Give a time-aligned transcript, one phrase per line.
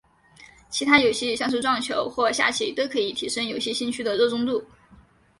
[0.67, 4.59] 其他游戏像是撞球或下棋都可以提升游戏兴趣的热衷度。